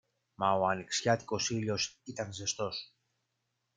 Μα 0.35 0.51
ο 0.53 0.67
ανοιξιάτικος 0.67 1.49
ήλιος 1.49 1.99
ήταν 2.03 2.31
ζεστός 2.33 2.93